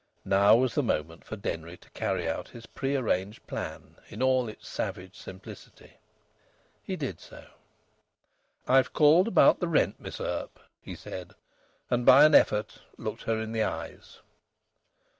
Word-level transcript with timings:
Now 0.25 0.55
was 0.55 0.73
the 0.73 0.81
moment 0.81 1.23
for 1.25 1.35
Denry 1.35 1.77
to 1.77 1.89
carry 1.91 2.27
out 2.27 2.47
his 2.47 2.65
pre 2.65 2.95
arranged 2.95 3.45
plan 3.45 3.97
in 4.09 4.23
all 4.23 4.49
its 4.49 4.67
savage 4.67 5.15
simplicity. 5.15 5.93
He 6.81 6.95
did 6.95 7.19
so. 7.19 7.45
"I've 8.67 8.93
called 8.93 9.27
about 9.27 9.59
the 9.59 9.67
rent, 9.67 9.99
Miss 9.99 10.19
Earp," 10.19 10.59
he 10.81 10.95
said, 10.95 11.33
and 11.91 12.03
by 12.03 12.25
an 12.25 12.33
effort 12.33 12.79
looked 12.97 13.21
her 13.25 13.39
in 13.39 13.51
the 13.51 13.61
eyes. 13.61 14.21